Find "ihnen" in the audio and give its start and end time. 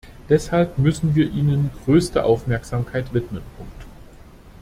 1.29-1.69